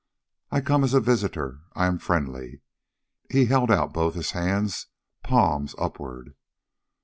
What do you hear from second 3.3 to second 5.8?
held out both his hands, palms